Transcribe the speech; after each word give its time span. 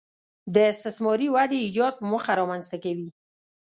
د 0.55 0.55
استثماري 0.71 1.27
ودې 1.35 1.57
ایجاد 1.65 1.93
په 1.97 2.03
موخه 2.11 2.31
رامنځته 2.39 2.77
کوي 2.83 3.09